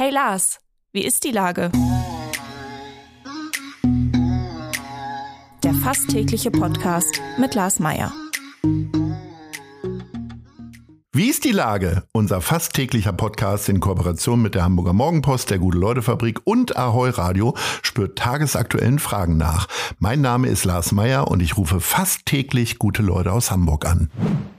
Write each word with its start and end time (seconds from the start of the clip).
Hey 0.00 0.08
Lars, 0.08 0.60
wie 0.94 1.04
ist 1.04 1.24
die 1.24 1.30
Lage? 1.30 1.70
Der 5.62 5.74
fast 5.74 6.08
tägliche 6.08 6.50
Podcast 6.50 7.20
mit 7.36 7.54
Lars 7.54 7.80
Meier. 7.80 8.10
Wie 11.20 11.28
ist 11.28 11.44
die 11.44 11.52
Lage? 11.52 12.04
Unser 12.12 12.40
fast 12.40 12.72
täglicher 12.72 13.12
Podcast 13.12 13.68
in 13.68 13.80
Kooperation 13.80 14.40
mit 14.40 14.54
der 14.54 14.64
Hamburger 14.64 14.94
Morgenpost, 14.94 15.50
der 15.50 15.58
Gute-Leute-Fabrik 15.58 16.40
und 16.44 16.78
Ahoi 16.78 17.10
Radio 17.10 17.54
spürt 17.82 18.16
tagesaktuellen 18.16 18.98
Fragen 18.98 19.36
nach. 19.36 19.68
Mein 19.98 20.22
Name 20.22 20.48
ist 20.48 20.64
Lars 20.64 20.92
Meyer 20.92 21.28
und 21.28 21.42
ich 21.42 21.58
rufe 21.58 21.80
fast 21.80 22.24
täglich 22.24 22.78
gute 22.78 23.02
Leute 23.02 23.32
aus 23.32 23.50
Hamburg 23.50 23.84
an. 23.84 24.10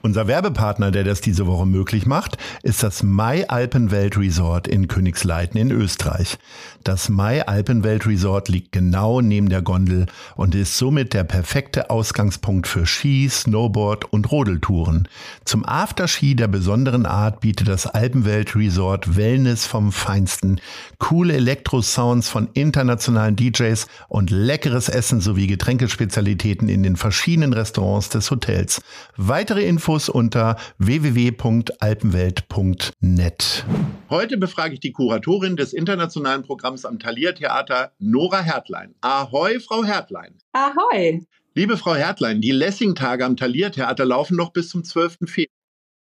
Unser 0.02 0.28
Werbepartner, 0.28 0.92
der 0.92 1.02
das 1.02 1.20
diese 1.20 1.48
Woche 1.48 1.66
möglich 1.66 2.06
macht, 2.06 2.38
ist 2.62 2.84
das 2.84 3.02
Mai 3.02 3.48
Alpenwelt 3.48 4.16
Resort 4.16 4.68
in 4.68 4.86
Königsleiten 4.86 5.60
in 5.60 5.72
Österreich. 5.72 6.38
Das 6.84 7.08
Mai 7.08 7.44
Alpenwelt 7.44 8.06
Resort 8.06 8.48
liegt 8.48 8.70
genau 8.70 9.20
neben 9.20 9.48
der 9.48 9.62
Gondel 9.62 10.06
und 10.36 10.54
ist 10.54 10.78
somit 10.78 11.12
der 11.12 11.24
perfekte 11.24 11.90
Ausgangspunkt 11.90 12.68
für 12.68 12.86
Ski, 12.86 13.28
Snowboard 13.28 14.12
und 14.12 14.30
Rodeltouren. 14.30 15.08
Zum 15.44 15.64
Afterski 15.64 16.36
der 16.36 16.51
besonderen 16.52 17.06
Art 17.06 17.40
bietet 17.40 17.66
das 17.66 17.88
Alpenwelt 17.88 18.54
Resort 18.54 19.16
Wellness 19.16 19.66
vom 19.66 19.90
Feinsten, 19.90 20.60
coole 20.98 21.34
Elektrosounds 21.34 22.28
von 22.28 22.48
internationalen 22.54 23.34
DJs 23.34 23.88
und 24.08 24.30
leckeres 24.30 24.88
Essen 24.88 25.20
sowie 25.20 25.48
Getränkespezialitäten 25.48 26.68
in 26.68 26.84
den 26.84 26.94
verschiedenen 26.94 27.52
Restaurants 27.52 28.10
des 28.10 28.30
Hotels. 28.30 28.80
Weitere 29.16 29.64
Infos 29.64 30.08
unter 30.08 30.54
www.alpenwelt.net. 30.78 33.64
Heute 34.08 34.36
befrage 34.36 34.74
ich 34.74 34.80
die 34.80 34.92
Kuratorin 34.92 35.56
des 35.56 35.72
internationalen 35.72 36.44
Programms 36.44 36.84
am 36.84 37.00
Thalia 37.00 37.32
Theater, 37.32 37.90
Nora 37.98 38.42
Hertlein. 38.42 38.94
Ahoi, 39.00 39.58
Frau 39.58 39.84
Hertlein. 39.84 40.38
Ahoi. 40.52 41.26
Liebe 41.54 41.76
Frau 41.76 41.94
Hertlein, 41.94 42.40
die 42.40 42.50
Lessing-Tage 42.50 43.24
am 43.24 43.36
Thalia 43.36 43.70
Theater 43.70 44.06
laufen 44.06 44.36
noch 44.36 44.52
bis 44.52 44.70
zum 44.70 44.84
12. 44.84 45.18
Februar. 45.26 45.61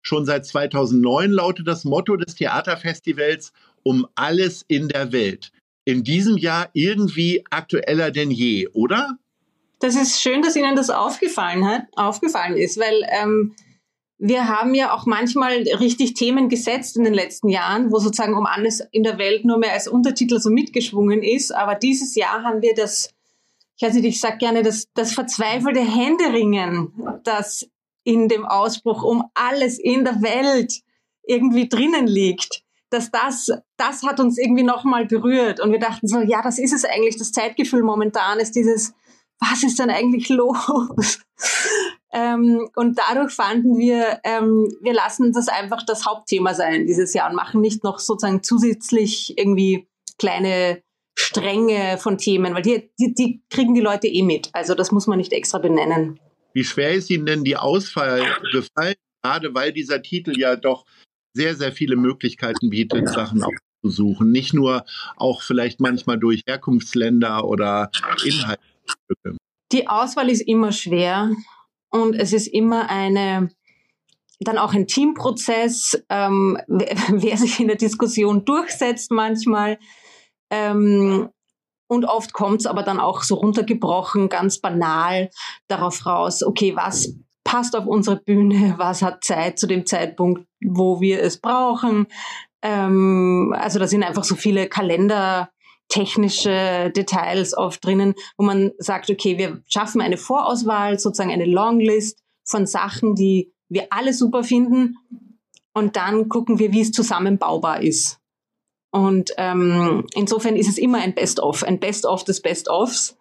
Schon 0.08 0.24
seit 0.24 0.46
2009 0.46 1.30
lautet 1.30 1.68
das 1.68 1.84
Motto 1.84 2.16
des 2.16 2.34
Theaterfestivals 2.34 3.52
um 3.82 4.06
alles 4.14 4.64
in 4.66 4.88
der 4.88 5.12
Welt. 5.12 5.52
In 5.84 6.02
diesem 6.02 6.38
Jahr 6.38 6.70
irgendwie 6.72 7.44
aktueller 7.50 8.10
denn 8.10 8.30
je, 8.30 8.68
oder? 8.68 9.18
Das 9.80 9.96
ist 9.96 10.22
schön, 10.22 10.40
dass 10.40 10.56
Ihnen 10.56 10.76
das 10.76 10.88
aufgefallen 10.88 11.66
hat, 11.66 11.82
aufgefallen 11.94 12.56
ist, 12.56 12.80
weil 12.80 13.02
ähm, 13.20 13.54
wir 14.16 14.48
haben 14.48 14.74
ja 14.74 14.94
auch 14.94 15.04
manchmal 15.04 15.58
richtig 15.78 16.14
Themen 16.14 16.48
gesetzt 16.48 16.96
in 16.96 17.04
den 17.04 17.12
letzten 17.12 17.50
Jahren, 17.50 17.92
wo 17.92 17.98
sozusagen 17.98 18.34
um 18.34 18.46
alles 18.46 18.82
in 18.90 19.02
der 19.02 19.18
Welt 19.18 19.44
nur 19.44 19.58
mehr 19.58 19.74
als 19.74 19.88
Untertitel 19.88 20.40
so 20.40 20.48
mitgeschwungen 20.48 21.22
ist. 21.22 21.54
Aber 21.54 21.74
dieses 21.74 22.14
Jahr 22.14 22.44
haben 22.44 22.62
wir 22.62 22.72
das, 22.74 23.10
ich 23.76 23.86
weiß 23.86 23.92
nicht, 23.92 24.06
ich 24.06 24.20
sag 24.20 24.38
gerne, 24.38 24.62
das, 24.62 24.86
das 24.94 25.12
verzweifelte 25.12 25.80
Händeringen, 25.80 26.94
das 27.24 27.68
in 28.08 28.26
dem 28.26 28.46
Ausbruch 28.46 29.02
um 29.02 29.22
alles 29.34 29.78
in 29.78 30.02
der 30.02 30.22
Welt 30.22 30.80
irgendwie 31.24 31.68
drinnen 31.68 32.06
liegt. 32.06 32.62
Dass 32.88 33.10
das, 33.10 33.50
das 33.76 34.02
hat 34.02 34.18
uns 34.18 34.38
irgendwie 34.38 34.62
nochmal 34.62 35.04
berührt. 35.04 35.60
Und 35.60 35.72
wir 35.72 35.78
dachten 35.78 36.08
so, 36.08 36.20
ja, 36.20 36.40
das 36.40 36.58
ist 36.58 36.72
es 36.72 36.86
eigentlich. 36.86 37.18
Das 37.18 37.32
Zeitgefühl 37.32 37.82
momentan 37.82 38.40
ist 38.40 38.52
dieses, 38.52 38.94
was 39.38 39.62
ist 39.62 39.78
denn 39.78 39.90
eigentlich 39.90 40.28
los? 40.30 41.20
Ähm, 42.10 42.70
und 42.74 42.98
dadurch 42.98 43.34
fanden 43.34 43.76
wir, 43.76 44.18
ähm, 44.24 44.66
wir 44.80 44.94
lassen 44.94 45.30
das 45.34 45.48
einfach 45.48 45.82
das 45.82 46.06
Hauptthema 46.06 46.54
sein 46.54 46.86
dieses 46.86 47.12
Jahr 47.12 47.28
und 47.28 47.36
machen 47.36 47.60
nicht 47.60 47.84
noch 47.84 47.98
sozusagen 47.98 48.42
zusätzlich 48.42 49.36
irgendwie 49.36 49.86
kleine 50.18 50.82
Stränge 51.14 51.98
von 51.98 52.16
Themen, 52.16 52.54
weil 52.54 52.62
die, 52.62 52.90
die, 52.98 53.12
die 53.12 53.42
kriegen 53.50 53.74
die 53.74 53.82
Leute 53.82 54.06
eh 54.06 54.22
mit. 54.22 54.48
Also 54.54 54.74
das 54.74 54.90
muss 54.90 55.06
man 55.06 55.18
nicht 55.18 55.34
extra 55.34 55.58
benennen. 55.58 56.18
Wie 56.52 56.64
schwer 56.64 56.92
ist 56.94 57.10
Ihnen 57.10 57.26
denn 57.26 57.44
die 57.44 57.56
Auswahl 57.56 58.22
gefallen, 58.52 58.94
gerade 59.22 59.54
weil 59.54 59.72
dieser 59.72 60.02
Titel 60.02 60.38
ja 60.38 60.56
doch 60.56 60.84
sehr, 61.34 61.54
sehr 61.54 61.72
viele 61.72 61.96
Möglichkeiten 61.96 62.70
bietet, 62.70 63.08
Sachen 63.08 63.42
aufzusuchen. 63.42 64.30
Nicht 64.30 64.54
nur 64.54 64.84
auch 65.16 65.42
vielleicht 65.42 65.80
manchmal 65.80 66.18
durch 66.18 66.42
Herkunftsländer 66.46 67.44
oder 67.44 67.90
Inhalte. 68.24 68.62
Die 69.72 69.86
Auswahl 69.86 70.30
ist 70.30 70.40
immer 70.40 70.72
schwer 70.72 71.30
und 71.90 72.14
es 72.14 72.32
ist 72.32 72.46
immer 72.46 72.90
eine 72.90 73.50
dann 74.40 74.58
auch 74.58 74.72
ein 74.72 74.86
Teamprozess, 74.86 76.02
ähm, 76.08 76.58
wer, 76.68 76.96
wer, 77.22 77.36
sich 77.36 77.60
in 77.60 77.68
der 77.68 77.76
Diskussion 77.76 78.44
durchsetzt 78.44 79.10
manchmal. 79.10 79.78
Ähm, 80.50 81.28
und 81.88 82.04
oft 82.04 82.32
kommt 82.32 82.60
es 82.60 82.66
aber 82.66 82.82
dann 82.82 83.00
auch 83.00 83.22
so 83.22 83.34
runtergebrochen, 83.34 84.28
ganz 84.28 84.60
banal 84.60 85.30
darauf 85.66 86.06
raus, 86.06 86.42
okay, 86.42 86.76
was 86.76 87.14
passt 87.44 87.74
auf 87.74 87.86
unsere 87.86 88.16
Bühne, 88.16 88.74
was 88.76 89.02
hat 89.02 89.24
Zeit 89.24 89.58
zu 89.58 89.66
dem 89.66 89.86
Zeitpunkt, 89.86 90.46
wo 90.62 91.00
wir 91.00 91.22
es 91.22 91.40
brauchen. 91.40 92.06
Ähm, 92.62 93.54
also 93.58 93.78
da 93.78 93.86
sind 93.86 94.02
einfach 94.02 94.24
so 94.24 94.36
viele 94.36 94.68
Kalender 94.68 95.50
technische 95.88 96.92
Details 96.94 97.56
oft 97.56 97.82
drinnen, 97.82 98.14
wo 98.36 98.44
man 98.44 98.72
sagt, 98.78 99.10
okay, 99.10 99.38
wir 99.38 99.62
schaffen 99.66 100.02
eine 100.02 100.18
Vorauswahl, 100.18 100.98
sozusagen 100.98 101.32
eine 101.32 101.46
Longlist 101.46 102.22
von 102.44 102.66
Sachen, 102.66 103.14
die 103.14 103.52
wir 103.70 103.86
alle 103.90 104.12
super 104.12 104.44
finden 104.44 104.96
und 105.72 105.96
dann 105.96 106.28
gucken 106.28 106.58
wir, 106.58 106.72
wie 106.72 106.82
es 106.82 106.92
zusammenbaubar 106.92 107.80
ist. 107.82 108.17
Und 108.98 109.30
ähm, 109.36 110.04
insofern 110.14 110.56
ist 110.56 110.68
es 110.68 110.76
immer 110.76 110.98
ein 110.98 111.14
Best-of, 111.14 111.62
ein 111.62 111.78
Best-of 111.78 112.24
des 112.24 112.42
Best-ofs, 112.42 113.16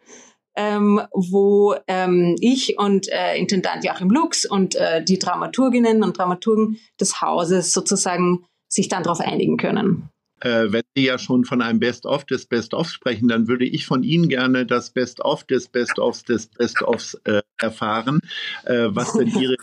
ähm, 0.55 1.01
wo 1.13 1.75
ähm, 1.88 2.35
ich 2.39 2.79
und 2.79 3.07
äh, 3.09 3.38
Intendant 3.38 3.83
Joachim 3.83 4.09
Lux 4.09 4.45
und 4.45 4.73
äh, 4.73 5.03
die 5.03 5.19
Dramaturginnen 5.19 6.03
und 6.03 6.17
Dramaturgen 6.17 6.79
des 6.99 7.21
Hauses 7.21 7.73
sozusagen 7.73 8.45
sich 8.67 8.89
dann 8.89 9.03
darauf 9.03 9.19
einigen 9.19 9.57
können. 9.57 10.09
Äh, 10.39 10.71
wenn 10.71 10.83
Sie 10.95 11.05
ja 11.05 11.19
schon 11.19 11.45
von 11.45 11.61
einem 11.61 11.79
Best-of 11.79 12.25
des 12.25 12.47
Best-ofs 12.47 12.91
sprechen, 12.91 13.27
dann 13.27 13.47
würde 13.47 13.65
ich 13.65 13.85
von 13.85 14.01
Ihnen 14.01 14.29
gerne 14.29 14.65
das 14.65 14.89
Best-of 14.89 15.44
des 15.44 15.67
Best-ofs 15.67 16.23
des 16.23 16.47
Best-ofs 16.47 17.19
äh, 17.23 17.41
erfahren, 17.59 18.19
äh, 18.65 18.88
was 18.89 19.13
denn 19.13 19.27
Ihre 19.27 19.57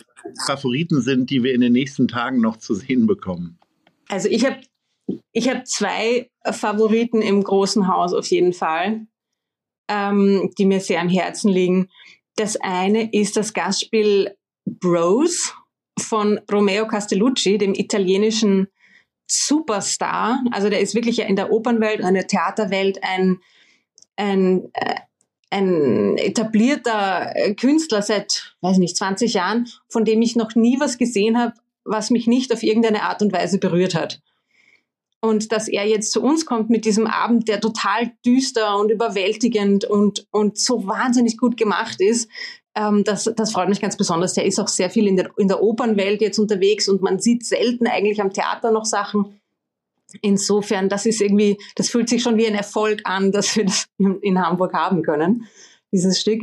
Favoriten 0.46 1.00
sind, 1.00 1.30
die 1.30 1.42
wir 1.42 1.54
in 1.54 1.60
den 1.60 1.72
nächsten 1.72 2.06
Tagen 2.06 2.40
noch 2.40 2.56
zu 2.56 2.74
sehen 2.74 3.06
bekommen. 3.06 3.58
Also 4.08 4.28
ich 4.28 4.44
habe 4.44 4.58
ich 5.32 5.48
hab 5.48 5.66
zwei 5.66 6.30
Favoriten 6.50 7.22
im 7.22 7.42
großen 7.42 7.88
Haus 7.88 8.14
auf 8.14 8.26
jeden 8.28 8.52
Fall, 8.52 9.06
ähm, 9.88 10.50
die 10.58 10.66
mir 10.66 10.80
sehr 10.80 11.00
am 11.00 11.08
Herzen 11.08 11.50
liegen. 11.50 11.88
Das 12.36 12.56
eine 12.56 13.12
ist 13.12 13.36
das 13.36 13.52
Gastspiel 13.52 14.34
Bros 14.66 15.54
von 15.98 16.40
Romeo 16.50 16.86
Castellucci, 16.86 17.58
dem 17.58 17.74
italienischen 17.74 18.68
Superstar. 19.30 20.42
Also 20.50 20.68
der 20.68 20.80
ist 20.80 20.94
wirklich 20.94 21.20
in 21.20 21.36
der 21.36 21.52
Opernwelt 21.52 22.00
und 22.00 22.08
in 22.08 22.14
der 22.14 22.26
Theaterwelt 22.26 23.02
ein, 23.02 23.40
ein, 24.16 24.70
äh, 24.72 24.96
ein 25.50 26.16
etablierter 26.18 27.32
Künstler 27.58 28.02
seit, 28.02 28.56
weiß 28.60 28.78
nicht, 28.78 28.96
20 28.96 29.34
Jahren, 29.34 29.68
von 29.88 30.04
dem 30.04 30.20
ich 30.22 30.34
noch 30.34 30.54
nie 30.54 30.80
was 30.80 30.98
gesehen 30.98 31.38
habe, 31.38 31.54
was 31.84 32.10
mich 32.10 32.26
nicht 32.26 32.52
auf 32.52 32.62
irgendeine 32.62 33.02
Art 33.02 33.22
und 33.22 33.32
Weise 33.32 33.58
berührt 33.58 33.94
hat. 33.94 34.20
Und 35.24 35.52
dass 35.52 35.68
er 35.68 35.86
jetzt 35.86 36.12
zu 36.12 36.22
uns 36.22 36.44
kommt 36.44 36.68
mit 36.68 36.84
diesem 36.84 37.06
Abend, 37.06 37.48
der 37.48 37.58
total 37.58 38.12
düster 38.26 38.76
und 38.76 38.90
überwältigend 38.90 39.86
und, 39.86 40.26
und 40.30 40.58
so 40.58 40.86
wahnsinnig 40.86 41.38
gut 41.38 41.56
gemacht 41.56 41.98
ist, 41.98 42.28
ähm, 42.74 43.04
das, 43.04 43.32
das 43.34 43.52
freut 43.52 43.70
mich 43.70 43.80
ganz 43.80 43.96
besonders. 43.96 44.34
Der 44.34 44.44
ist 44.44 44.60
auch 44.60 44.68
sehr 44.68 44.90
viel 44.90 45.06
in 45.06 45.16
der, 45.16 45.30
in 45.38 45.48
der 45.48 45.62
Opernwelt 45.62 46.20
jetzt 46.20 46.38
unterwegs 46.38 46.90
und 46.90 47.00
man 47.00 47.20
sieht 47.20 47.46
selten 47.46 47.86
eigentlich 47.86 48.20
am 48.20 48.34
Theater 48.34 48.70
noch 48.70 48.84
Sachen. 48.84 49.40
Insofern, 50.20 50.90
das 50.90 51.06
ist 51.06 51.22
irgendwie, 51.22 51.56
das 51.74 51.88
fühlt 51.88 52.10
sich 52.10 52.22
schon 52.22 52.36
wie 52.36 52.46
ein 52.46 52.54
Erfolg 52.54 53.00
an, 53.04 53.32
dass 53.32 53.56
wir 53.56 53.64
das 53.64 53.86
in, 53.96 54.38
Hamburg 54.38 54.74
haben 54.74 55.02
können, 55.02 55.48
dieses 55.90 56.20
Stück. 56.20 56.42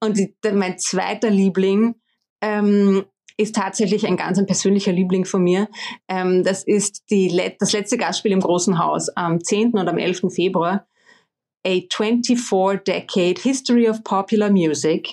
Und 0.00 0.16
die, 0.16 0.34
mein 0.54 0.78
zweiter 0.78 1.28
Liebling 1.28 1.96
ähm, 2.40 3.04
ist 3.36 3.54
tatsächlich 3.54 4.06
ein 4.06 4.16
ganz 4.16 4.38
ein 4.38 4.46
persönlicher 4.46 4.92
Liebling 4.92 5.24
von 5.24 5.42
mir. 5.42 5.68
Ähm, 6.08 6.42
das 6.42 6.62
ist 6.64 7.10
die, 7.10 7.28
das 7.58 7.72
letzte 7.72 7.98
Gastspiel 7.98 8.32
im 8.32 8.40
Großen 8.40 8.78
Haus 8.78 9.08
am 9.10 9.42
10. 9.42 9.72
und 9.72 9.88
am 9.88 9.98
11. 9.98 10.32
Februar. 10.34 10.86
A 11.66 11.80
24-Decade 11.80 13.40
History 13.40 13.88
of 13.88 14.04
Popular 14.04 14.50
Music 14.50 15.10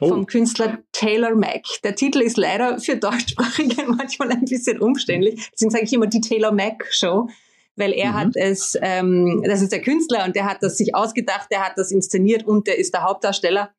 oh. 0.00 0.08
vom 0.08 0.26
Künstler 0.26 0.78
Taylor 0.92 1.34
Mack. 1.34 1.64
Der 1.84 1.94
Titel 1.94 2.20
ist 2.20 2.36
leider 2.36 2.80
für 2.80 2.96
Deutschsprachige 2.96 3.84
manchmal 3.86 4.32
ein 4.32 4.44
bisschen 4.44 4.80
umständlich. 4.80 5.50
Deswegen 5.52 5.70
sage 5.70 5.84
ich 5.84 5.92
immer 5.92 6.06
die 6.06 6.20
Taylor 6.20 6.50
Mack 6.50 6.86
Show, 6.90 7.28
weil 7.76 7.92
er 7.92 8.12
mhm. 8.12 8.14
hat 8.14 8.36
es, 8.36 8.76
ähm, 8.80 9.42
das 9.46 9.60
ist 9.60 9.70
der 9.70 9.82
Künstler 9.82 10.24
und 10.24 10.34
der 10.34 10.46
hat 10.46 10.62
das 10.62 10.78
sich 10.78 10.94
ausgedacht, 10.94 11.48
der 11.50 11.64
hat 11.64 11.74
das 11.76 11.90
inszeniert 11.92 12.46
und 12.46 12.66
der 12.66 12.78
ist 12.78 12.94
der 12.94 13.02
Hauptdarsteller. 13.02 13.70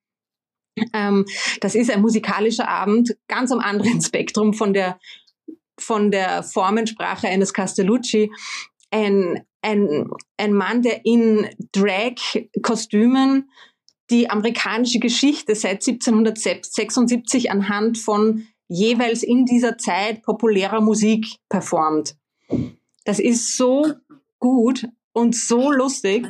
Ähm, 0.94 1.26
das 1.62 1.76
ist 1.76 1.92
ein 1.92 2.02
musikalischer 2.02 2.68
Abend, 2.68 3.16
ganz 3.28 3.52
am 3.52 3.60
anderen 3.60 4.02
Spektrum 4.04 4.54
von 4.54 4.74
der 4.74 5.00
von 5.80 6.12
der 6.12 6.44
Formensprache 6.44 7.28
eines 7.28 7.54
Castellucci. 7.54 8.32
Ein, 8.90 9.46
ein, 9.62 10.10
ein 10.38 10.54
Mann, 10.54 10.82
der 10.82 11.06
in 11.06 11.48
Drag-Kostümen 11.72 13.50
die 14.10 14.30
amerikanische 14.30 15.00
Geschichte 15.00 15.56
seit 15.56 15.86
1776 15.86 17.52
anhand 17.52 17.98
von 17.98 18.48
jeweils 18.68 19.24
in 19.24 19.46
dieser 19.46 19.78
Zeit 19.78 20.24
populärer 20.24 20.82
Musik 20.82 21.28
performt. 21.50 22.16
Das 23.06 23.20
ist 23.20 23.58
so 23.58 23.94
gut 24.40 24.88
und 25.14 25.36
so 25.36 25.72
lustig. 25.72 26.28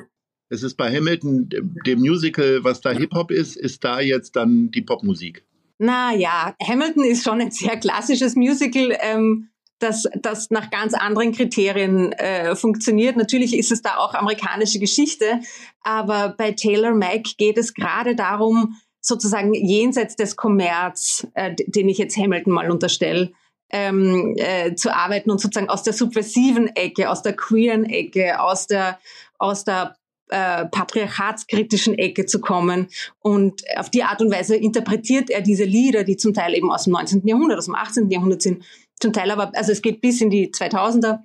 Es 0.50 0.64
ist 0.64 0.76
bei 0.76 0.96
Hamilton, 0.96 1.50
dem 1.86 2.00
Musical, 2.00 2.64
was 2.64 2.82
da 2.82 2.92
Hip-Hop 2.92 3.32
ist, 3.32 3.58
ist 3.58 3.84
da 3.84 4.00
jetzt 4.00 4.36
dann 4.36 4.72
die 4.72 4.82
Popmusik. 4.82 5.44
Naja, 5.78 6.56
Hamilton 6.66 7.04
ist 7.04 7.24
schon 7.24 7.42
ein 7.42 7.52
sehr 7.52 7.78
klassisches 7.78 8.36
Musical. 8.36 8.98
Ähm, 9.02 9.50
das, 9.80 10.06
das 10.20 10.50
nach 10.50 10.72
ganz 10.72 10.94
anderen 10.94 11.34
Kriterien 11.34 12.12
äh, 12.14 12.56
funktioniert. 12.56 13.16
Natürlich 13.16 13.56
ist 13.56 13.72
es 13.72 13.82
da 13.82 13.98
auch 13.98 14.16
amerikanische 14.16 14.80
Geschichte, 14.80 15.42
aber 15.82 16.34
bei 16.36 16.52
Taylor 16.54 16.96
Mac 16.96 17.26
geht 17.38 17.58
es 17.58 17.74
gerade 17.74 18.16
darum, 18.16 18.76
sozusagen 19.02 19.54
jenseits 19.54 20.16
des 20.16 20.36
Kommerz, 20.36 21.28
äh, 21.36 21.54
den 21.68 21.90
ich 21.90 22.00
jetzt 22.00 22.18
Hamilton 22.18 22.54
mal 22.54 22.72
unterstelle, 22.72 23.34
ähm, 23.70 24.36
äh, 24.38 24.74
zu 24.76 24.96
arbeiten 24.96 25.30
und 25.30 25.40
sozusagen 25.40 25.70
aus 25.70 25.84
der 25.84 25.94
subversiven 25.94 26.76
Ecke, 26.76 27.10
aus 27.10 27.22
der 27.22 27.36
queeren 27.36 27.86
Ecke, 27.86 28.40
aus 28.42 28.66
der, 28.66 29.00
aus 29.38 29.64
der 29.64 29.96
äh, 30.29 30.65
patriarchatskritischen 30.65 31.97
Ecke 31.97 32.25
zu 32.25 32.41
kommen. 32.41 32.88
Und 33.19 33.63
auf 33.77 33.89
die 33.89 34.03
Art 34.03 34.21
und 34.21 34.31
Weise 34.31 34.56
interpretiert 34.56 35.29
er 35.29 35.41
diese 35.41 35.63
Lieder, 35.63 36.03
die 36.03 36.18
zum 36.18 36.33
Teil 36.33 36.53
eben 36.53 36.71
aus 36.71 36.85
dem 36.85 36.94
19. 36.94 37.27
Jahrhundert, 37.27 37.57
aus 37.57 37.65
dem 37.65 37.75
18. 37.75 38.09
Jahrhundert 38.09 38.41
sind, 38.41 38.63
zum 39.00 39.13
Teil 39.13 39.31
aber, 39.31 39.51
also 39.56 39.71
es 39.71 39.81
geht 39.81 40.01
bis 40.01 40.21
in 40.21 40.29
die 40.29 40.50
2000er. 40.50 41.19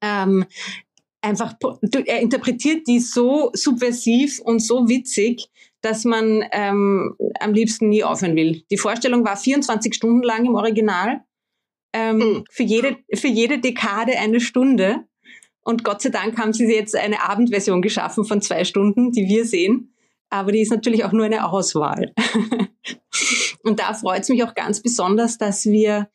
Ähm, 0.00 0.44
einfach, 1.20 1.54
er 2.06 2.20
interpretiert 2.20 2.86
die 2.86 3.00
so 3.00 3.50
subversiv 3.52 4.40
und 4.40 4.60
so 4.60 4.88
witzig, 4.88 5.48
dass 5.80 6.04
man 6.04 6.44
ähm, 6.52 7.16
am 7.40 7.52
liebsten 7.52 7.88
nie 7.88 8.02
aufhören 8.02 8.36
will. 8.36 8.62
Die 8.70 8.78
Vorstellung 8.78 9.24
war 9.24 9.36
24 9.36 9.94
Stunden 9.94 10.22
lang 10.22 10.44
im 10.44 10.54
Original, 10.54 11.22
ähm, 11.92 12.18
mhm. 12.18 12.44
für, 12.50 12.62
jede, 12.62 12.96
für 13.14 13.28
jede 13.28 13.58
Dekade 13.58 14.18
eine 14.18 14.40
Stunde. 14.40 15.04
Und 15.66 15.82
Gott 15.82 16.00
sei 16.00 16.10
Dank 16.10 16.38
haben 16.38 16.52
sie 16.52 16.72
jetzt 16.72 16.94
eine 16.94 17.28
Abendversion 17.28 17.82
geschaffen 17.82 18.24
von 18.24 18.40
zwei 18.40 18.62
Stunden, 18.62 19.10
die 19.10 19.26
wir 19.26 19.44
sehen. 19.44 19.92
Aber 20.30 20.52
die 20.52 20.60
ist 20.60 20.70
natürlich 20.70 21.04
auch 21.04 21.10
nur 21.10 21.24
eine 21.24 21.50
Auswahl. 21.50 22.14
und 23.64 23.80
da 23.80 23.92
freut 23.94 24.22
es 24.22 24.28
mich 24.28 24.44
auch 24.44 24.54
ganz 24.54 24.80
besonders, 24.80 25.38
dass 25.38 25.66
wir 25.66 26.08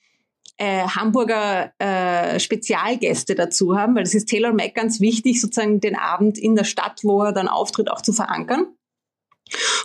äh, 0.56 0.84
Hamburger 0.88 1.74
äh, 1.80 2.40
Spezialgäste 2.40 3.36
dazu 3.36 3.78
haben, 3.78 3.94
weil 3.94 4.04
es 4.04 4.16
ist 4.16 4.30
Taylor 4.30 4.54
Mac 4.54 4.74
ganz 4.74 5.02
wichtig, 5.02 5.42
sozusagen 5.42 5.82
den 5.82 5.98
Abend 5.98 6.38
in 6.38 6.56
der 6.56 6.64
Stadt, 6.64 7.02
wo 7.04 7.22
er 7.22 7.34
dann 7.34 7.50
auftritt, 7.50 7.92
auch 7.92 8.02
zu 8.02 8.14
verankern. 8.14 8.68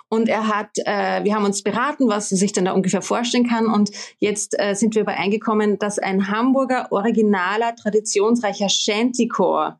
Und 0.08 0.28
er 0.28 0.48
hat, 0.48 0.70
äh, 0.84 1.24
wir 1.24 1.34
haben 1.34 1.44
uns 1.44 1.62
beraten, 1.62 2.08
was 2.08 2.30
er 2.30 2.38
sich 2.38 2.52
denn 2.52 2.64
da 2.64 2.72
ungefähr 2.72 3.02
vorstellen 3.02 3.48
kann. 3.48 3.66
Und 3.66 3.90
jetzt 4.18 4.58
äh, 4.58 4.74
sind 4.74 4.94
wir 4.94 5.02
übereingekommen, 5.02 5.78
dass 5.78 5.98
ein 5.98 6.28
Hamburger 6.28 6.88
originaler, 6.90 7.74
traditionsreicher 7.74 8.68
Shantycore 8.68 9.78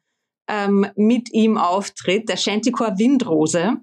ähm, 0.49 0.87
mit 0.97 1.33
ihm 1.33 1.59
auftritt, 1.59 2.29
der 2.29 2.37
Shantycore 2.37 2.99
Windrose 2.99 3.81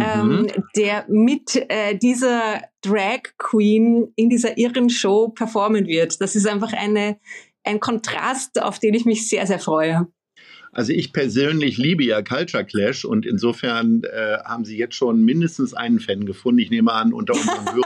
ähm, 0.00 0.28
mhm. 0.28 0.48
ähm, 0.48 0.64
der 0.76 1.04
mit 1.08 1.54
äh, 1.68 1.96
dieser 1.96 2.62
Drag 2.82 3.20
Queen 3.38 4.12
in 4.16 4.28
dieser 4.28 4.58
irren 4.58 4.90
Show 4.90 5.28
performen 5.28 5.86
wird. 5.86 6.20
Das 6.20 6.34
ist 6.34 6.46
einfach 6.46 6.72
eine, 6.72 7.18
ein 7.62 7.80
Kontrast, 7.80 8.60
auf 8.60 8.78
den 8.78 8.94
ich 8.94 9.04
mich 9.04 9.28
sehr, 9.28 9.46
sehr 9.46 9.60
freue. 9.60 10.08
Also 10.74 10.92
ich 10.92 11.12
persönlich 11.12 11.78
liebe 11.78 12.04
ja 12.04 12.20
Culture 12.22 12.64
Clash 12.64 13.04
und 13.04 13.24
insofern 13.24 14.02
äh, 14.02 14.38
haben 14.44 14.64
Sie 14.64 14.76
jetzt 14.76 14.96
schon 14.96 15.22
mindestens 15.22 15.72
einen 15.72 16.00
Fan 16.00 16.26
gefunden. 16.26 16.58
Ich 16.58 16.70
nehme 16.70 16.92
an, 16.92 17.12
unter 17.12 17.34
unseren 17.34 17.64
Hörern. 17.74 17.82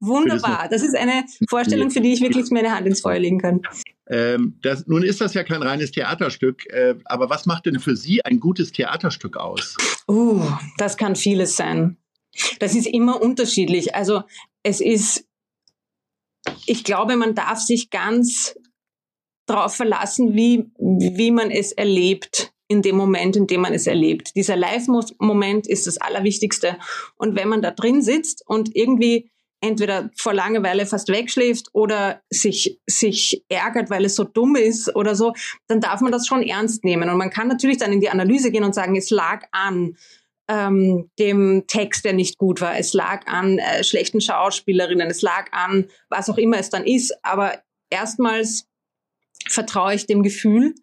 Wunderbar. 0.00 0.68
Das 0.70 0.82
ist 0.82 0.96
eine 0.96 1.24
Vorstellung, 1.48 1.90
für 1.90 2.00
die 2.00 2.14
ich 2.14 2.22
wirklich 2.22 2.50
meine 2.50 2.74
Hand 2.74 2.86
ins 2.86 3.02
Feuer 3.02 3.18
legen 3.18 3.38
kann. 3.38 3.60
Ähm, 4.08 4.58
das, 4.62 4.86
nun 4.86 5.02
ist 5.02 5.20
das 5.20 5.34
ja 5.34 5.44
kein 5.44 5.62
reines 5.62 5.90
Theaterstück, 5.90 6.64
äh, 6.72 6.94
aber 7.04 7.28
was 7.28 7.44
macht 7.44 7.66
denn 7.66 7.78
für 7.78 7.94
Sie 7.94 8.24
ein 8.24 8.40
gutes 8.40 8.72
Theaterstück 8.72 9.36
aus? 9.36 9.76
Uh, 10.08 10.42
das 10.78 10.96
kann 10.96 11.16
vieles 11.16 11.54
sein. 11.54 11.98
Das 12.60 12.74
ist 12.74 12.86
immer 12.86 13.20
unterschiedlich. 13.20 13.94
Also 13.94 14.22
es 14.62 14.80
ist, 14.80 15.26
ich 16.64 16.82
glaube, 16.82 17.16
man 17.16 17.34
darf 17.34 17.58
sich 17.58 17.90
ganz 17.90 18.54
darauf 19.50 19.74
verlassen, 19.74 20.34
wie, 20.34 20.70
wie 20.78 21.30
man 21.30 21.50
es 21.50 21.72
erlebt 21.72 22.52
in 22.68 22.82
dem 22.82 22.96
Moment, 22.96 23.34
in 23.34 23.48
dem 23.48 23.62
man 23.62 23.74
es 23.74 23.86
erlebt. 23.88 24.36
Dieser 24.36 24.54
Live-Moment 24.54 25.66
ist 25.66 25.88
das 25.88 25.98
Allerwichtigste. 25.98 26.76
Und 27.16 27.36
wenn 27.36 27.48
man 27.48 27.62
da 27.62 27.72
drin 27.72 28.00
sitzt 28.00 28.44
und 28.46 28.76
irgendwie 28.76 29.28
entweder 29.60 30.10
vor 30.16 30.32
Langeweile 30.32 30.86
fast 30.86 31.08
wegschläft 31.08 31.66
oder 31.72 32.22
sich, 32.30 32.80
sich 32.86 33.44
ärgert, 33.48 33.90
weil 33.90 34.04
es 34.04 34.14
so 34.14 34.24
dumm 34.24 34.56
ist 34.56 34.94
oder 34.94 35.14
so, 35.14 35.34
dann 35.66 35.80
darf 35.80 36.00
man 36.00 36.12
das 36.12 36.26
schon 36.26 36.42
ernst 36.42 36.84
nehmen. 36.84 37.10
Und 37.10 37.18
man 37.18 37.30
kann 37.30 37.48
natürlich 37.48 37.78
dann 37.78 37.92
in 37.92 38.00
die 38.00 38.08
Analyse 38.08 38.50
gehen 38.50 38.64
und 38.64 38.74
sagen, 38.74 38.96
es 38.96 39.10
lag 39.10 39.44
an 39.50 39.96
ähm, 40.48 41.10
dem 41.18 41.64
Text, 41.66 42.04
der 42.04 42.12
nicht 42.12 42.38
gut 42.38 42.60
war, 42.60 42.78
es 42.78 42.94
lag 42.94 43.26
an 43.26 43.58
äh, 43.58 43.84
schlechten 43.84 44.20
Schauspielerinnen, 44.20 45.10
es 45.10 45.22
lag 45.22 45.46
an 45.52 45.88
was 46.08 46.30
auch 46.30 46.38
immer 46.38 46.58
es 46.58 46.70
dann 46.70 46.84
ist. 46.84 47.12
Aber 47.22 47.58
erstmals 47.90 48.69
vertraue 49.48 49.94
ich 49.94 50.06
dem 50.06 50.22
Gefühl 50.22 50.74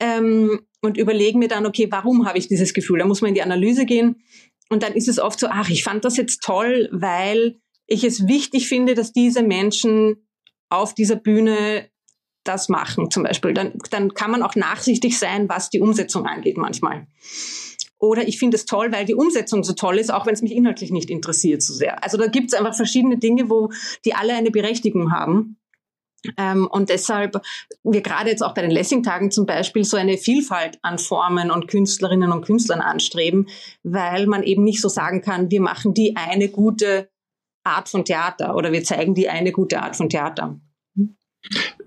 ähm, 0.00 0.60
und 0.80 0.96
überlege 0.96 1.38
mir 1.38 1.48
dann, 1.48 1.66
okay, 1.66 1.88
warum 1.90 2.26
habe 2.26 2.38
ich 2.38 2.48
dieses 2.48 2.74
Gefühl? 2.74 2.98
Da 2.98 3.06
muss 3.06 3.20
man 3.20 3.28
in 3.30 3.34
die 3.34 3.42
Analyse 3.42 3.86
gehen. 3.86 4.22
Und 4.68 4.82
dann 4.82 4.94
ist 4.94 5.08
es 5.08 5.18
oft 5.18 5.38
so, 5.38 5.48
ach, 5.48 5.68
ich 5.68 5.84
fand 5.84 6.04
das 6.04 6.16
jetzt 6.16 6.42
toll, 6.42 6.88
weil 6.92 7.60
ich 7.86 8.04
es 8.04 8.26
wichtig 8.26 8.68
finde, 8.68 8.94
dass 8.94 9.12
diese 9.12 9.42
Menschen 9.42 10.26
auf 10.70 10.94
dieser 10.94 11.16
Bühne 11.16 11.88
das 12.44 12.68
machen 12.68 13.10
zum 13.10 13.22
Beispiel. 13.22 13.52
Dann, 13.52 13.74
dann 13.90 14.14
kann 14.14 14.30
man 14.30 14.42
auch 14.42 14.56
nachsichtig 14.56 15.18
sein, 15.18 15.48
was 15.48 15.70
die 15.70 15.80
Umsetzung 15.80 16.26
angeht 16.26 16.56
manchmal. 16.56 17.06
Oder 17.98 18.26
ich 18.26 18.38
finde 18.38 18.56
es 18.56 18.64
toll, 18.64 18.90
weil 18.90 19.04
die 19.04 19.14
Umsetzung 19.14 19.62
so 19.62 19.74
toll 19.74 19.98
ist, 19.98 20.12
auch 20.12 20.26
wenn 20.26 20.34
es 20.34 20.42
mich 20.42 20.52
inhaltlich 20.52 20.90
nicht 20.90 21.08
interessiert 21.08 21.62
so 21.62 21.72
sehr. 21.72 22.02
Also 22.02 22.16
da 22.16 22.26
gibt 22.26 22.52
es 22.52 22.58
einfach 22.58 22.74
verschiedene 22.74 23.16
Dinge, 23.16 23.48
wo 23.48 23.70
die 24.04 24.14
alle 24.14 24.34
eine 24.34 24.50
Berechtigung 24.50 25.12
haben. 25.12 25.56
Ähm, 26.36 26.68
und 26.70 26.88
deshalb 26.88 27.40
wir 27.82 28.00
gerade 28.00 28.30
jetzt 28.30 28.42
auch 28.42 28.54
bei 28.54 28.62
den 28.62 28.70
Lessing-Tagen 28.70 29.30
zum 29.30 29.46
Beispiel 29.46 29.84
so 29.84 29.96
eine 29.96 30.18
Vielfalt 30.18 30.78
an 30.82 30.98
Formen 30.98 31.50
und 31.50 31.68
Künstlerinnen 31.68 32.32
und 32.32 32.44
Künstlern 32.44 32.80
anstreben, 32.80 33.48
weil 33.82 34.26
man 34.26 34.42
eben 34.42 34.64
nicht 34.64 34.80
so 34.80 34.88
sagen 34.88 35.20
kann, 35.20 35.50
wir 35.50 35.60
machen 35.60 35.94
die 35.94 36.16
eine 36.16 36.48
gute 36.48 37.10
Art 37.64 37.88
von 37.88 38.04
Theater 38.04 38.56
oder 38.56 38.72
wir 38.72 38.84
zeigen 38.84 39.14
die 39.14 39.28
eine 39.28 39.52
gute 39.52 39.82
Art 39.82 39.96
von 39.96 40.08
Theater. 40.08 40.60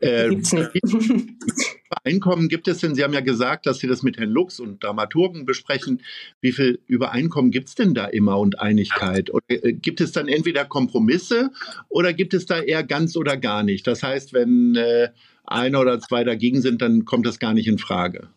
Äh, 0.02 0.30
gibt's 0.30 0.54
nicht. 0.54 0.72
Übereinkommen 1.90 2.50
gibt 2.50 2.68
es 2.68 2.80
denn? 2.80 2.96
Sie 2.96 3.04
haben 3.04 3.14
ja 3.14 3.22
gesagt, 3.22 3.66
dass 3.66 3.80
Sie 3.80 3.88
das 3.88 4.02
mit 4.04 4.18
Herrn 4.18 4.30
Lux 4.30 4.60
und 4.60 4.84
Dramaturgen 4.84 5.46
besprechen. 5.46 6.02
Wie 6.42 6.52
viel 6.52 6.80
Übereinkommen 6.88 7.52
gibt 7.52 7.70
es 7.70 7.76
denn 7.76 7.94
da 7.94 8.06
immer 8.06 8.40
und 8.40 8.60
Einigkeit? 8.60 9.32
Oder 9.34 9.44
äh, 9.48 9.74
gibt 9.74 10.02
es 10.02 10.12
dann 10.12 10.28
entweder 10.28 10.66
Kompromisse 10.66 11.52
oder 11.90 12.14
gibt 12.14 12.34
es 12.34 12.46
da 12.46 12.60
eher 12.60 12.84
ganz 12.84 13.16
oder 13.16 13.38
gar 13.38 13.64
nicht? 13.64 13.86
Das 13.88 14.02
heißt, 14.02 14.34
wenn 14.34 14.76
äh, 14.76 15.10
einer 15.46 15.80
oder 15.80 16.00
zwei 16.00 16.24
dagegen 16.24 16.62
sind, 16.62 16.82
dann 16.82 17.06
kommt 17.06 17.26
das 17.26 17.40
gar 17.40 17.54
nicht 17.54 17.68
in 17.68 17.78
Frage. 17.78 18.30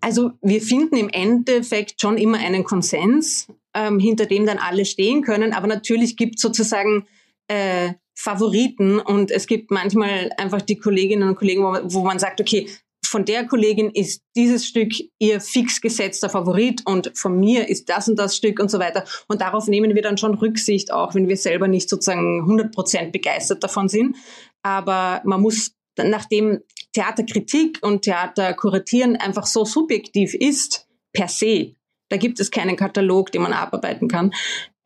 Also 0.00 0.32
wir 0.40 0.62
finden 0.62 0.96
im 0.96 1.08
Endeffekt 1.08 2.00
schon 2.00 2.16
immer 2.16 2.38
einen 2.38 2.64
Konsens, 2.64 3.48
ähm, 3.74 3.98
hinter 3.98 4.26
dem 4.26 4.46
dann 4.46 4.58
alle 4.58 4.84
stehen 4.84 5.22
können. 5.22 5.52
Aber 5.52 5.66
natürlich 5.66 6.16
gibt 6.16 6.36
es 6.36 6.42
sozusagen 6.42 7.06
äh, 7.48 7.92
Favoriten 8.14 8.98
und 8.98 9.30
es 9.30 9.46
gibt 9.46 9.70
manchmal 9.70 10.30
einfach 10.36 10.62
die 10.62 10.76
Kolleginnen 10.76 11.28
und 11.28 11.36
Kollegen, 11.36 11.62
wo, 11.62 11.78
wo 11.84 12.04
man 12.04 12.18
sagt, 12.18 12.40
okay, 12.40 12.68
von 13.12 13.24
der 13.26 13.46
Kollegin 13.46 13.90
ist 13.90 14.22
dieses 14.36 14.66
Stück 14.66 14.92
ihr 15.18 15.40
fix 15.40 15.82
gesetzter 15.82 16.30
Favorit 16.30 16.80
und 16.86 17.12
von 17.14 17.38
mir 17.38 17.68
ist 17.68 17.90
das 17.90 18.08
und 18.08 18.18
das 18.18 18.36
Stück 18.36 18.58
und 18.58 18.70
so 18.70 18.78
weiter. 18.78 19.04
Und 19.28 19.42
darauf 19.42 19.68
nehmen 19.68 19.94
wir 19.94 20.00
dann 20.00 20.16
schon 20.16 20.32
Rücksicht, 20.34 20.90
auch 20.92 21.14
wenn 21.14 21.28
wir 21.28 21.36
selber 21.36 21.68
nicht 21.68 21.90
sozusagen 21.90 22.42
100% 22.48 23.10
begeistert 23.10 23.62
davon 23.62 23.90
sind. 23.90 24.16
Aber 24.62 25.20
man 25.24 25.42
muss, 25.42 25.72
nachdem 25.98 26.60
Theaterkritik 26.94 27.80
und 27.82 28.02
Theaterkuratieren 28.02 29.16
einfach 29.16 29.46
so 29.46 29.66
subjektiv 29.66 30.32
ist, 30.32 30.88
per 31.12 31.28
se, 31.28 31.74
da 32.08 32.16
gibt 32.16 32.40
es 32.40 32.50
keinen 32.50 32.76
Katalog, 32.76 33.30
den 33.32 33.42
man 33.42 33.52
abarbeiten 33.52 34.08
kann. 34.08 34.32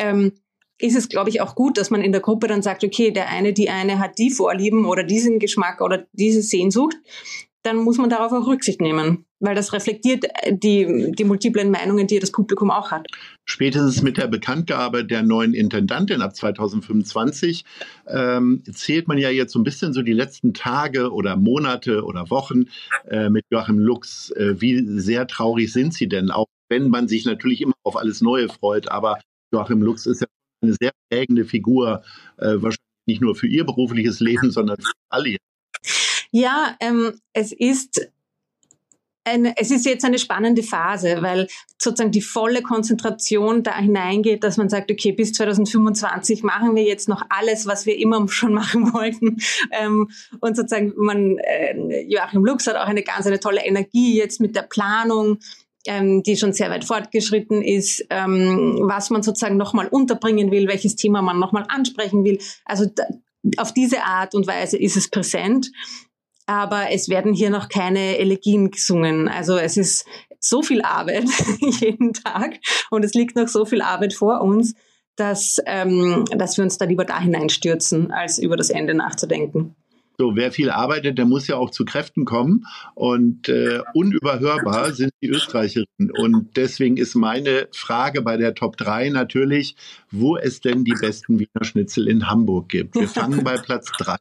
Ähm, 0.00 0.32
ist 0.78 0.96
es, 0.96 1.08
glaube 1.08 1.30
ich, 1.30 1.40
auch 1.40 1.54
gut, 1.54 1.78
dass 1.78 1.90
man 1.90 2.02
in 2.02 2.12
der 2.12 2.20
Gruppe 2.20 2.48
dann 2.48 2.62
sagt, 2.62 2.84
okay, 2.84 3.10
der 3.10 3.30
eine, 3.30 3.52
die 3.52 3.70
eine 3.70 3.98
hat 3.98 4.18
die 4.18 4.30
Vorlieben 4.30 4.84
oder 4.84 5.04
diesen 5.04 5.38
Geschmack 5.38 5.80
oder 5.80 6.06
diese 6.12 6.42
Sehnsucht, 6.42 6.96
dann 7.66 7.78
muss 7.78 7.98
man 7.98 8.08
darauf 8.08 8.32
auch 8.32 8.46
Rücksicht 8.46 8.80
nehmen. 8.80 9.24
weil 9.38 9.54
das 9.54 9.74
reflektiert 9.74 10.24
äh, 10.42 10.56
die, 10.56 11.12
die 11.12 11.24
multiplen 11.24 11.70
Meinungen, 11.70 12.06
die 12.06 12.18
das 12.18 12.32
Publikum 12.32 12.70
auch 12.70 12.90
hat. 12.90 13.06
Spätestens 13.44 14.02
mit 14.02 14.16
der 14.16 14.28
Bekanntgabe 14.28 15.04
der 15.04 15.22
neuen 15.22 15.52
Intendantin 15.52 16.22
ab 16.22 16.34
2025 16.34 17.64
ähm, 18.06 18.62
zählt 18.72 19.08
man 19.08 19.18
ja 19.18 19.28
jetzt 19.28 19.52
so 19.52 19.58
ein 19.58 19.64
bisschen 19.64 19.92
so 19.92 20.00
die 20.00 20.14
letzten 20.14 20.54
Tage 20.54 21.12
oder 21.12 21.36
Monate 21.36 22.04
oder 22.04 22.30
Wochen 22.30 22.66
äh, 23.08 23.28
mit 23.28 23.44
Joachim 23.50 23.78
Lux. 23.78 24.30
Äh, 24.30 24.58
wie 24.60 24.82
sehr 24.98 25.26
traurig 25.26 25.70
sind 25.70 25.92
Sie 25.92 26.08
denn? 26.08 26.30
Auch 26.30 26.46
wenn 26.70 26.88
man 26.88 27.06
sich 27.06 27.26
natürlich 27.26 27.60
immer 27.60 27.74
auf 27.82 27.96
alles 27.96 28.22
Neue 28.22 28.48
freut, 28.48 28.90
aber 28.90 29.18
Joachim 29.52 29.82
Lux 29.82 30.06
ist 30.06 30.22
ja 30.22 30.26
eine 30.66 30.76
sehr 30.80 30.92
prägende 31.10 31.44
Figur, 31.44 32.02
äh, 32.38 32.54
wahrscheinlich 32.54 32.80
nicht 33.06 33.20
nur 33.20 33.34
für 33.34 33.46
Ihr 33.46 33.64
berufliches 33.64 34.20
Leben, 34.20 34.50
sondern 34.50 34.76
für 34.76 34.92
alle. 35.08 35.36
Ja, 36.32 36.76
ähm, 36.80 37.20
es 37.32 37.52
ist 37.52 38.10
eine, 39.26 39.54
es 39.56 39.70
ist 39.70 39.84
jetzt 39.84 40.04
eine 40.04 40.18
spannende 40.18 40.62
Phase, 40.62 41.18
weil 41.20 41.48
sozusagen 41.78 42.12
die 42.12 42.22
volle 42.22 42.62
Konzentration 42.62 43.62
da 43.62 43.76
hineingeht, 43.76 44.44
dass 44.44 44.56
man 44.56 44.68
sagt, 44.68 44.90
okay, 44.90 45.12
bis 45.12 45.32
2025 45.32 46.42
machen 46.42 46.76
wir 46.76 46.84
jetzt 46.84 47.08
noch 47.08 47.22
alles, 47.28 47.66
was 47.66 47.86
wir 47.86 47.98
immer 47.98 48.28
schon 48.28 48.54
machen 48.54 48.92
wollten. 48.94 49.38
Ähm, 49.72 50.08
und 50.40 50.56
sozusagen 50.56 50.92
man, 50.96 51.38
äh, 51.38 52.02
Joachim 52.08 52.44
Lux 52.44 52.66
hat 52.66 52.76
auch 52.76 52.86
eine 52.86 53.02
ganz 53.02 53.26
eine 53.26 53.40
tolle 53.40 53.64
Energie 53.64 54.16
jetzt 54.16 54.40
mit 54.40 54.54
der 54.54 54.62
Planung 54.62 55.38
ähm, 55.86 56.22
die 56.22 56.36
schon 56.36 56.52
sehr 56.52 56.70
weit 56.70 56.84
fortgeschritten 56.84 57.62
ist, 57.62 58.04
ähm, 58.10 58.78
was 58.82 59.10
man 59.10 59.22
sozusagen 59.22 59.56
nochmal 59.56 59.88
unterbringen 59.88 60.50
will, 60.50 60.68
welches 60.68 60.96
Thema 60.96 61.22
man 61.22 61.38
nochmal 61.38 61.64
ansprechen 61.68 62.24
will. 62.24 62.38
Also 62.64 62.86
da, 62.86 63.04
auf 63.58 63.72
diese 63.72 64.02
Art 64.02 64.34
und 64.34 64.46
Weise 64.46 64.76
ist 64.76 64.96
es 64.96 65.08
präsent 65.08 65.70
aber 66.46 66.92
es 66.92 67.08
werden 67.08 67.34
hier 67.34 67.50
noch 67.50 67.68
keine 67.68 68.18
Elegien 68.18 68.70
gesungen. 68.70 69.28
Also 69.28 69.58
es 69.58 69.76
ist 69.76 70.06
so 70.38 70.62
viel 70.62 70.82
Arbeit 70.82 71.24
jeden 71.80 72.12
Tag 72.12 72.60
und 72.90 73.04
es 73.04 73.14
liegt 73.14 73.36
noch 73.36 73.48
so 73.48 73.64
viel 73.64 73.82
Arbeit 73.82 74.14
vor 74.14 74.40
uns, 74.40 74.74
dass, 75.16 75.60
ähm, 75.66 76.24
dass 76.36 76.56
wir 76.56 76.64
uns 76.64 76.78
da 76.78 76.84
lieber 76.84 77.04
da 77.04 77.20
hineinstürzen, 77.20 78.12
als 78.12 78.38
über 78.38 78.56
das 78.56 78.70
Ende 78.70 78.94
nachzudenken. 78.94 79.74
So, 80.18 80.34
wer 80.34 80.50
viel 80.52 80.70
arbeitet, 80.70 81.18
der 81.18 81.26
muss 81.26 81.46
ja 81.46 81.56
auch 81.56 81.70
zu 81.70 81.84
Kräften 81.84 82.24
kommen. 82.24 82.66
Und 82.94 83.48
äh, 83.48 83.80
unüberhörbar 83.94 84.92
sind 84.92 85.12
die 85.22 85.28
Österreicherinnen. 85.28 86.10
Und 86.18 86.56
deswegen 86.56 86.96
ist 86.96 87.14
meine 87.14 87.68
Frage 87.72 88.22
bei 88.22 88.36
der 88.36 88.54
Top 88.54 88.76
3 88.76 89.10
natürlich, 89.10 89.76
wo 90.10 90.36
es 90.36 90.60
denn 90.60 90.84
die 90.84 90.94
besten 90.98 91.38
Wiener 91.38 91.64
Schnitzel 91.64 92.08
in 92.08 92.28
Hamburg 92.28 92.68
gibt. 92.68 92.94
Wir 92.94 93.08
fangen 93.08 93.44
bei 93.44 93.56
Platz 93.58 93.90
3 93.98 94.16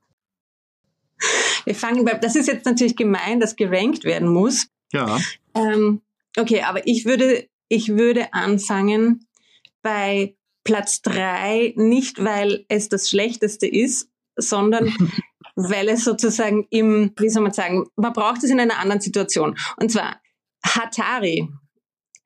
wir 1.65 1.75
fangen 1.75 2.05
bei, 2.05 2.13
das 2.13 2.35
ist 2.35 2.47
jetzt 2.47 2.65
natürlich 2.65 2.95
gemein, 2.95 3.39
dass 3.39 3.55
gerankt 3.55 4.03
werden 4.03 4.27
muss. 4.27 4.67
Ja. 4.93 5.19
Ähm, 5.55 6.01
okay, 6.37 6.61
aber 6.61 6.87
ich 6.87 7.05
würde, 7.05 7.47
ich 7.67 7.89
würde 7.89 8.33
anfangen 8.33 9.25
bei 9.81 10.35
Platz 10.63 11.01
drei, 11.01 11.73
nicht 11.75 12.23
weil 12.23 12.65
es 12.69 12.89
das 12.89 13.09
Schlechteste 13.09 13.67
ist, 13.67 14.09
sondern 14.35 14.93
weil 15.55 15.89
es 15.89 16.03
sozusagen 16.03 16.67
im, 16.69 17.12
wie 17.17 17.29
soll 17.29 17.43
man 17.43 17.53
sagen, 17.53 17.85
man 17.95 18.13
braucht 18.13 18.43
es 18.43 18.50
in 18.50 18.59
einer 18.59 18.79
anderen 18.79 19.01
Situation. 19.01 19.57
Und 19.77 19.91
zwar 19.91 20.21
Hatari 20.65 21.47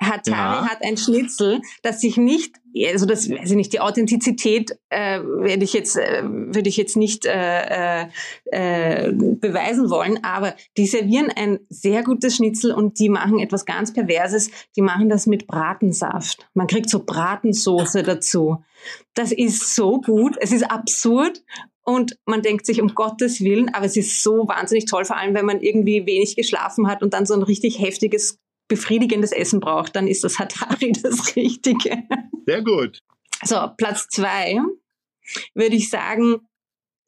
Hatari 0.01 0.37
ja. 0.37 0.69
hat 0.69 0.81
ein 0.81 0.97
Schnitzel, 0.97 1.61
das 1.81 1.99
sich 1.99 2.15
nicht, 2.15 2.55
also 2.87 3.05
das 3.05 3.29
weiß 3.29 3.49
ich 3.49 3.55
nicht, 3.55 3.73
die 3.73 3.81
Authentizität 3.81 4.77
äh, 4.89 5.19
werde 5.19 5.63
ich 5.65 5.73
jetzt, 5.73 5.97
äh, 5.97 6.23
würde 6.23 6.69
ich 6.69 6.77
jetzt 6.77 6.95
nicht 6.95 7.25
äh, 7.25 8.03
äh, 8.45 9.11
beweisen 9.11 9.89
wollen, 9.89 10.23
aber 10.23 10.55
die 10.77 10.87
servieren 10.87 11.29
ein 11.35 11.59
sehr 11.67 12.03
gutes 12.03 12.37
Schnitzel 12.37 12.71
und 12.71 12.99
die 12.99 13.09
machen 13.09 13.39
etwas 13.39 13.65
ganz 13.65 13.91
Perverses. 13.91 14.51
Die 14.77 14.81
machen 14.81 15.09
das 15.09 15.27
mit 15.27 15.47
Bratensaft. 15.47 16.47
Man 16.53 16.67
kriegt 16.67 16.89
so 16.89 17.03
Bratensoße 17.03 18.03
dazu. 18.03 18.63
Das 19.13 19.33
ist 19.33 19.75
so 19.75 19.99
gut. 19.99 20.37
Es 20.39 20.53
ist 20.53 20.63
absurd 20.63 21.43
und 21.89 22.15
man 22.25 22.41
denkt 22.41 22.65
sich 22.65 22.81
um 22.81 22.93
Gottes 22.93 23.41
Willen, 23.41 23.73
aber 23.73 23.85
es 23.85 23.97
ist 23.97 24.21
so 24.21 24.47
wahnsinnig 24.47 24.85
toll, 24.85 25.05
vor 25.05 25.17
allem 25.17 25.33
wenn 25.33 25.45
man 25.45 25.61
irgendwie 25.61 26.05
wenig 26.05 26.35
geschlafen 26.35 26.87
hat 26.87 27.01
und 27.01 27.13
dann 27.13 27.25
so 27.25 27.33
ein 27.33 27.43
richtig 27.43 27.79
heftiges 27.79 28.37
befriedigendes 28.67 29.31
Essen 29.31 29.59
braucht, 29.59 29.95
dann 29.95 30.07
ist 30.07 30.23
das 30.23 30.39
Hatari 30.39 30.91
das 31.03 31.35
Richtige. 31.35 32.03
Sehr 32.45 32.61
gut. 32.61 32.99
So, 33.43 33.57
Platz 33.77 34.07
zwei 34.09 34.59
würde 35.53 35.75
ich 35.75 35.89
sagen, 35.89 36.47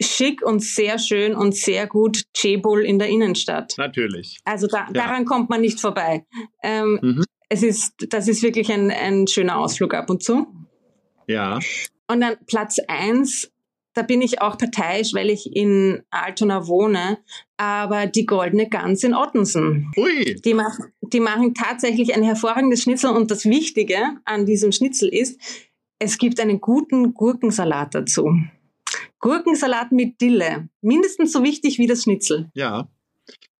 schick 0.01 0.41
und 0.41 0.63
sehr 0.63 0.99
schön 0.99 1.35
und 1.35 1.55
sehr 1.55 1.87
gut 1.87 2.23
Chebol 2.33 2.83
in 2.83 2.99
der 2.99 3.09
Innenstadt. 3.09 3.75
Natürlich. 3.77 4.39
Also 4.45 4.67
da, 4.67 4.87
ja. 4.87 4.91
daran 4.93 5.25
kommt 5.25 5.49
man 5.49 5.61
nicht 5.61 5.79
vorbei. 5.79 6.25
Ähm, 6.63 6.99
mhm. 7.01 7.23
Es 7.49 7.63
ist, 7.63 7.93
das 8.09 8.27
ist 8.27 8.41
wirklich 8.43 8.71
ein, 8.71 8.91
ein 8.91 9.27
schöner 9.27 9.57
Ausflug 9.57 9.93
ab 9.93 10.09
und 10.09 10.23
zu. 10.23 10.47
Ja. 11.27 11.59
Und 12.07 12.21
dann 12.21 12.37
Platz 12.47 12.77
eins 12.87 13.51
da 13.93 14.03
bin 14.03 14.21
ich 14.21 14.41
auch 14.41 14.57
parteiisch, 14.57 15.13
weil 15.13 15.29
ich 15.29 15.55
in 15.55 16.01
Altona 16.09 16.67
wohne, 16.67 17.19
aber 17.57 18.07
die 18.07 18.25
goldene 18.25 18.69
Gans 18.69 19.03
in 19.03 19.13
Ottensen. 19.13 19.91
Ui. 19.97 20.35
Die, 20.45 20.53
machen, 20.53 20.93
die 21.01 21.19
machen 21.19 21.53
tatsächlich 21.53 22.15
ein 22.15 22.23
hervorragendes 22.23 22.83
Schnitzel 22.83 23.11
und 23.11 23.31
das 23.31 23.45
Wichtige 23.45 23.97
an 24.25 24.45
diesem 24.45 24.71
Schnitzel 24.71 25.09
ist, 25.09 25.39
es 25.99 26.17
gibt 26.17 26.39
einen 26.39 26.61
guten 26.61 27.13
Gurkensalat 27.13 27.93
dazu. 27.93 28.33
Gurkensalat 29.19 29.91
mit 29.91 30.19
Dille. 30.19 30.69
Mindestens 30.81 31.31
so 31.31 31.43
wichtig 31.43 31.77
wie 31.77 31.87
das 31.87 32.03
Schnitzel. 32.03 32.49
Ja. 32.55 32.89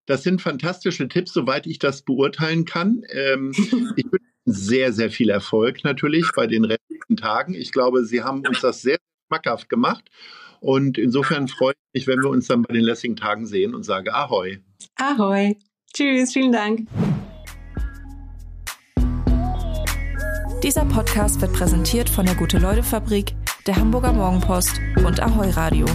Das 0.08 0.24
sind 0.24 0.42
fantastische 0.42 1.08
Tipps, 1.08 1.34
soweit 1.34 1.68
ich 1.68 1.78
das 1.78 2.02
beurteilen 2.02 2.66
kann. 2.66 3.04
Ähm, 3.12 3.52
ich 3.96 4.06
wünsche 4.06 4.32
sehr, 4.46 4.92
sehr 4.92 5.12
viel 5.12 5.30
Erfolg 5.30 5.84
natürlich 5.84 6.32
bei 6.36 6.48
den 6.48 6.66
restlichen 6.66 7.16
Tagen. 7.16 7.54
Ich 7.54 7.72
glaube, 7.72 8.06
Sie 8.06 8.24
haben 8.24 8.46
uns 8.46 8.62
das 8.62 8.82
sehr 8.82 8.98
schmackhaft 9.32 9.70
gemacht. 9.70 10.10
Und 10.60 10.98
insofern 10.98 11.48
freue 11.48 11.74
ich 11.94 12.02
mich, 12.02 12.08
wenn 12.08 12.22
wir 12.22 12.30
uns 12.30 12.48
dann 12.48 12.62
bei 12.64 12.74
den 12.74 12.84
lässigen 12.84 13.16
Tagen 13.16 13.46
sehen 13.46 13.74
und 13.74 13.84
sage 13.84 14.14
Ahoi. 14.14 14.60
Ahoi. 14.98 15.58
Tschüss, 15.94 16.34
vielen 16.34 16.52
Dank. 16.52 16.88
Dieser 20.64 20.86
Podcast 20.86 21.42
wird 21.42 21.54
präsentiert 21.54 22.08
von 22.08 22.26
der 22.26 22.36
Gute-Leute-Fabrik, 22.36 23.34
der 23.66 23.78
Hamburger 23.78 24.14
Morgenpost 24.14 24.80
und 25.04 25.20
Ahoi 25.20 25.50
Radio. 25.50 25.88